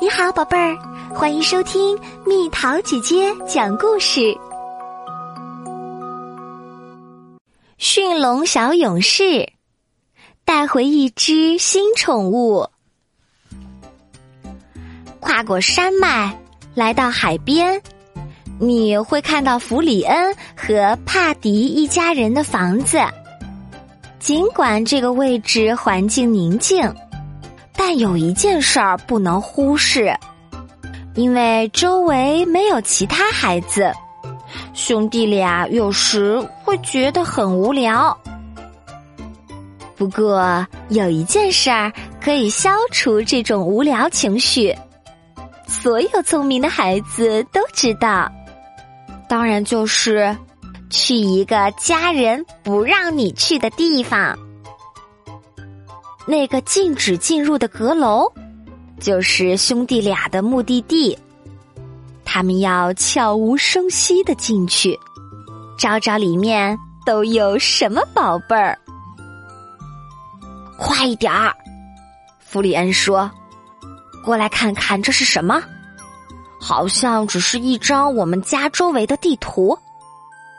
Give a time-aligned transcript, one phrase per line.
[0.00, 0.76] 你好，宝贝儿，
[1.14, 1.96] 欢迎收听
[2.26, 4.36] 蜜桃姐姐讲故事。
[7.78, 9.52] 驯龙小勇士
[10.44, 12.68] 带回一只新宠物，
[15.20, 16.36] 跨过山脉
[16.74, 17.80] 来到海边，
[18.58, 22.98] 你会看到弗里恩和帕迪一家人的房子。
[24.18, 26.92] 尽管这个位置环境宁静。
[27.86, 30.16] 但有一件事儿不能忽视，
[31.14, 33.92] 因为周围没有其他孩子，
[34.72, 38.18] 兄弟俩有时会觉得很无聊。
[39.96, 41.92] 不过有一件事儿
[42.22, 44.74] 可以消除这种无聊情绪，
[45.66, 48.32] 所有聪明的孩子都知道，
[49.28, 50.34] 当然就是
[50.88, 54.38] 去一个家人不让你去的地方。
[56.26, 58.32] 那个禁止进入的阁楼，
[58.98, 61.18] 就是兄弟俩的目的地。
[62.24, 64.98] 他们要悄无声息的进去，
[65.78, 68.78] 找找里面都有什么宝贝儿。
[70.78, 71.54] 快一点儿，
[72.40, 73.30] 弗里恩说
[74.24, 75.62] ：“过来看看这是什么？
[76.58, 79.78] 好像只是一张我们家周围的地图，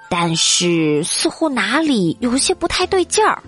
[0.08, 3.42] 但是似乎哪里有些不太对劲儿。”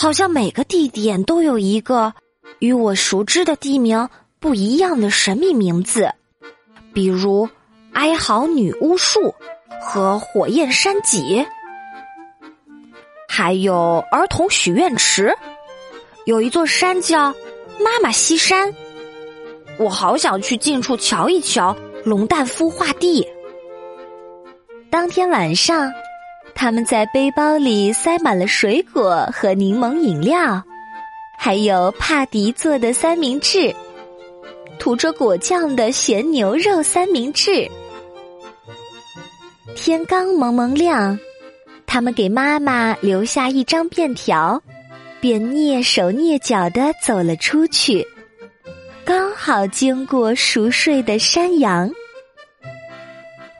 [0.00, 2.14] 好像每个地点都有一个
[2.60, 6.08] 与我熟知的地名不一样的神秘名字，
[6.94, 7.48] 比如
[7.94, 9.34] 哀嚎女巫树
[9.82, 11.44] 和火焰山脊，
[13.28, 15.36] 还有儿童许愿池，
[16.26, 17.34] 有一座山叫
[17.80, 18.72] 妈妈西山。
[19.80, 23.26] 我好想去近处瞧一瞧龙蛋孵化地。
[24.90, 25.92] 当天晚上。
[26.60, 30.60] 他们在背包里塞满了水果和柠檬饮料，
[31.38, 33.72] 还有帕迪做的三明治，
[34.76, 37.70] 涂着果酱的咸牛肉三明治。
[39.76, 41.16] 天刚蒙蒙亮，
[41.86, 44.60] 他们给妈妈留下一张便条，
[45.20, 48.04] 便蹑手蹑脚的走了出去，
[49.04, 51.88] 刚好经过熟睡的山羊。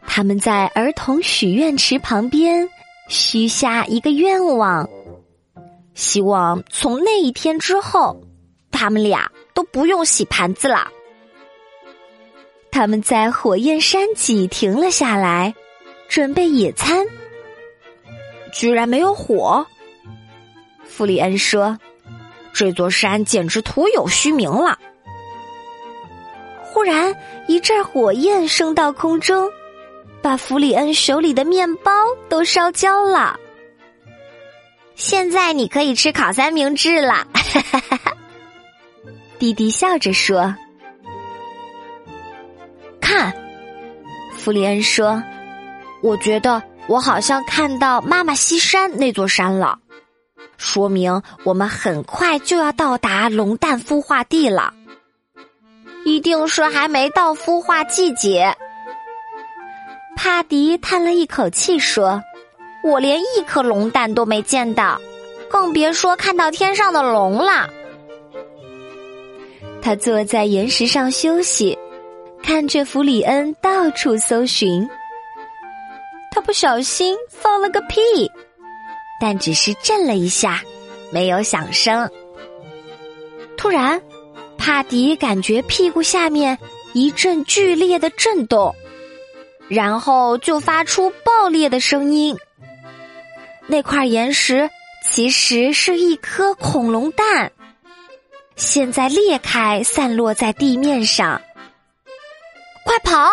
[0.05, 2.69] 他们在儿童许愿池旁边。
[3.09, 4.89] 许下一个愿望，
[5.95, 8.23] 希望从那一天之后，
[8.71, 10.89] 他们俩都不用洗盘子了。
[12.71, 15.55] 他们在火焰山脊停了下来，
[16.09, 17.07] 准备野餐。
[18.53, 19.67] 居然没有火，
[20.85, 21.79] 弗里恩说
[22.53, 24.79] ：“这座山简直徒有虚名了。”
[26.63, 27.15] 忽然，
[27.47, 29.51] 一阵火焰升到空中。
[30.23, 31.93] 把弗里恩手里的面包
[32.29, 33.39] 都烧焦了。
[34.95, 37.27] 现在你可以吃烤三明治了，
[39.39, 40.55] 弟弟笑着说
[43.01, 43.33] ：“看。”
[44.37, 45.23] 弗里恩说
[46.03, 49.79] ：“我觉得我好像看到妈妈西山那座山了，
[50.57, 54.75] 说明我们很快就要到达龙蛋孵化地了。
[56.05, 58.57] 一定是还没到孵化季节。”
[60.21, 62.21] 帕迪叹了一口气说
[62.83, 65.01] ：“我连一颗龙蛋都没见到，
[65.49, 67.71] 更别说看到天上的龙了。”
[69.81, 71.79] 他坐在岩石上休息，
[72.43, 74.89] 看着弗里恩到处搜寻。
[76.33, 78.29] 他不小心放了个屁，
[79.21, 80.61] 但只是震了一下，
[81.13, 82.11] 没有响声。
[83.57, 84.03] 突然，
[84.59, 86.59] 帕迪感觉屁股下面
[86.93, 88.75] 一阵剧烈的震动。
[89.69, 92.37] 然后就发出爆裂的声音。
[93.67, 94.71] 那块岩石
[95.05, 97.53] 其实是一颗恐龙蛋，
[98.57, 101.41] 现在裂开，散落在地面上。
[102.85, 103.29] 快跑！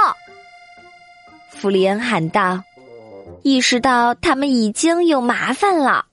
[1.50, 2.62] 弗里恩喊道，
[3.41, 6.06] 意识到他们已经有麻烦了。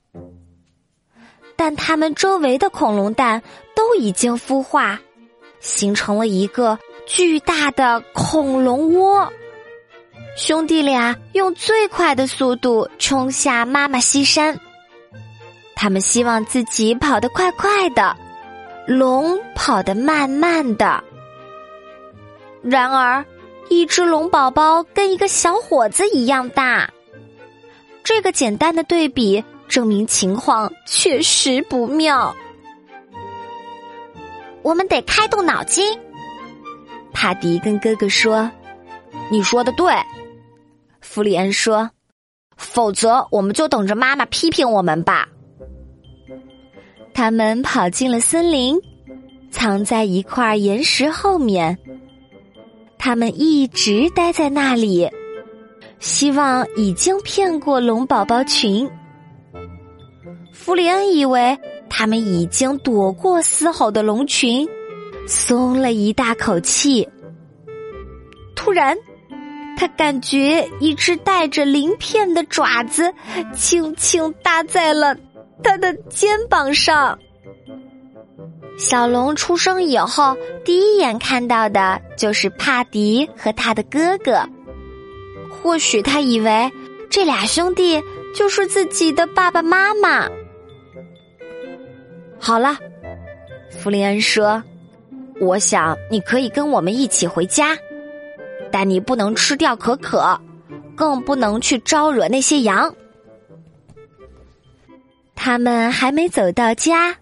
[1.55, 3.43] 但他们周围的恐龙蛋
[3.75, 4.99] 都已经孵化，
[5.59, 9.31] 形成了一个巨大的恐龙窝。
[10.35, 14.59] 兄弟俩用最快的速度冲下妈妈西山，
[15.75, 18.17] 他们希望自己跑得快快的，
[18.87, 21.03] 龙跑得慢慢的。
[22.63, 23.23] 然而，
[23.69, 26.89] 一只龙宝宝跟一个小伙子一样大，
[28.03, 32.35] 这个简单的对比证明情况确实不妙。
[34.63, 35.95] 我们得开动脑筋，
[37.13, 38.49] 帕迪跟哥哥说
[39.29, 39.93] ：“你说的对。”
[41.13, 41.91] 弗里恩说
[42.57, 45.29] ：“否则，我们就等着妈妈批评我们吧。”
[47.13, 48.81] 他们跑进了森林，
[49.51, 51.77] 藏在一块岩石后面。
[52.97, 55.07] 他们一直待在那里，
[55.99, 58.89] 希望已经骗过龙宝宝群。
[60.51, 61.55] 弗里恩以为
[61.91, 64.67] 他们已经躲过嘶吼的龙群，
[65.27, 67.07] 松了一大口气。
[68.55, 68.97] 突然，
[69.75, 73.13] 他感觉一只带着鳞片的爪子
[73.53, 75.15] 轻轻搭在了
[75.63, 77.17] 他的肩膀上。
[78.77, 80.35] 小龙出生以后，
[80.65, 84.47] 第一眼看到的就是帕迪和他的哥哥。
[85.49, 86.71] 或许他以为
[87.09, 88.01] 这俩兄弟
[88.35, 90.27] 就是自己的爸爸妈妈。
[92.39, 92.75] 好了，
[93.69, 94.61] 弗林恩说
[95.39, 97.77] ：“我想你可以跟我们一起回家，
[98.73, 100.35] 但你不能吃掉可可，
[100.95, 102.91] 更不能去招惹那些羊。”
[105.35, 107.15] 他们还没走到家。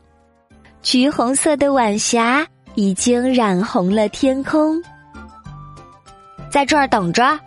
[0.82, 4.82] 橘红色的晚霞已经染红了天空，
[6.50, 7.38] 在这儿等着。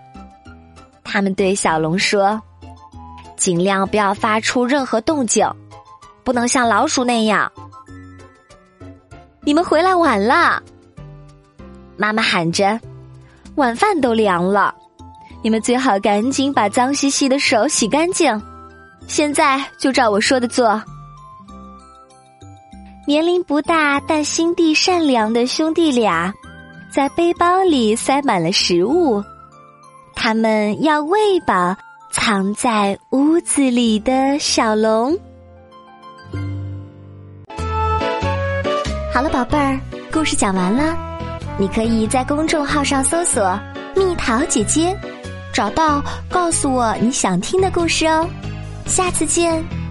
[1.03, 2.41] 他们对小龙说
[3.37, 5.49] ：“尽量不要发出任何动静，
[6.23, 7.51] 不能像老鼠那样。”
[9.43, 10.63] 你们回来晚了，
[11.97, 12.79] 妈妈喊着
[13.57, 14.75] ：“晚饭都凉了，
[15.43, 18.41] 你们最好赶紧把脏兮兮的手洗干净。
[19.07, 20.83] 现在就照我说的做。”
[23.07, 26.33] 年龄不大但心地善良的兄弟俩，
[26.91, 29.23] 在背包里塞满了食物，
[30.15, 31.77] 他们要喂饱
[32.11, 35.15] 藏在屋子里的小龙。
[39.13, 39.79] 好了，宝贝儿，
[40.11, 40.97] 故事讲完了，
[41.57, 43.59] 你可以在公众号上搜索
[43.95, 44.97] “蜜桃姐姐”，
[45.55, 48.29] 找到告诉我你想听的故事哦。
[48.87, 49.84] 下次见。